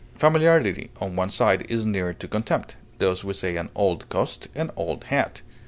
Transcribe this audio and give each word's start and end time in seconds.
Familiarity, 0.17 0.89
on 0.99 1.15
one 1.15 1.29
side, 1.29 1.63
is 1.69 1.85
near 1.85 2.11
to 2.11 2.27
contempt; 2.27 2.75
thus 2.97 3.23
we 3.23 3.33
say, 3.35 3.55
an 3.55 3.69
old 3.75 4.09
coat, 4.09 4.47
an 4.55 4.71
old 4.75 5.03
hat. 5.03 5.43